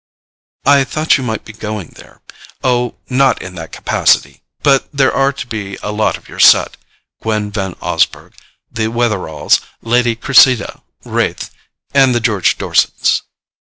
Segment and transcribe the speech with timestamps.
[0.65, 4.41] "I thought you might be going there—oh, not in that capacity!
[4.63, 8.33] But there are to be a lot of your set—Gwen Van Osburgh,
[8.71, 13.21] the Wetheralls, Lady Cressida Raith—and the George Dorsets."